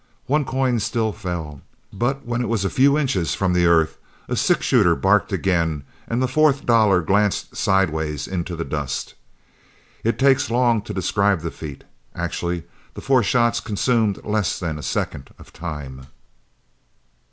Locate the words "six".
4.35-4.65